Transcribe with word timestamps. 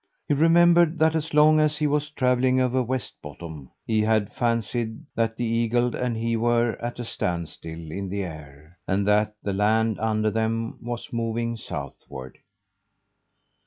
He 0.27 0.33
remembered 0.33 0.97
that 0.97 1.15
as 1.15 1.31
long 1.31 1.59
as 1.59 1.77
he 1.77 1.85
was 1.85 2.09
travelling 2.09 2.59
over 2.59 2.81
Westbottom 2.81 3.69
he 3.85 4.01
had 4.01 4.33
fancied 4.33 5.05
that 5.13 5.37
the 5.37 5.45
eagle 5.45 5.95
and 5.95 6.17
he 6.17 6.35
were 6.35 6.71
at 6.83 6.97
a 6.97 7.05
standstill 7.05 7.91
in 7.91 8.09
the 8.09 8.23
air, 8.23 8.79
and 8.87 9.07
that 9.07 9.35
the 9.43 9.53
land 9.53 9.99
under 9.99 10.31
them 10.31 10.79
was 10.83 11.13
moving 11.13 11.55
southward. 11.55 12.39